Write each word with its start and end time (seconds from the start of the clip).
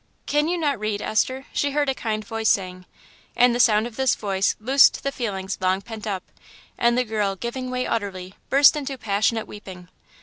"Can 0.25 0.47
you 0.47 0.57
not 0.57 0.79
read, 0.79 0.99
Esther?" 0.99 1.45
she 1.53 1.73
heard 1.73 1.87
a 1.87 1.93
kind 1.93 2.25
voice 2.25 2.49
saying; 2.49 2.87
and 3.35 3.53
the 3.53 3.59
sound 3.59 3.85
of 3.85 3.97
this 3.97 4.15
voice 4.15 4.55
loosed 4.59 5.03
the 5.03 5.11
feelings 5.11 5.59
long 5.61 5.79
pent 5.79 6.07
up, 6.07 6.23
and 6.75 6.97
the 6.97 7.03
girl, 7.03 7.35
giving 7.35 7.69
way 7.69 7.85
utterly, 7.85 8.33
burst 8.49 8.75
into 8.75 8.97
passionate 8.97 9.45
weeping. 9.45 9.89